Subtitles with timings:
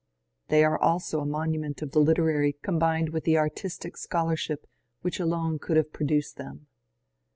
[0.47, 4.65] They are also a monument of the literary combined with the artistic scholarship
[5.03, 6.65] which alone could have produced them.